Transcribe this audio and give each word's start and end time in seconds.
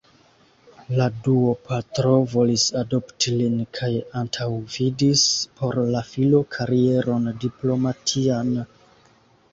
La 0.99 1.05
duopatro 1.27 2.13
volis 2.31 2.63
adopti 2.81 3.35
lin 3.41 3.59
kaj 3.79 3.91
antaŭvidis 4.23 5.27
por 5.61 5.79
la 5.97 6.05
filo 6.11 6.43
karieron 6.57 7.31
diplomatian. 7.45 8.55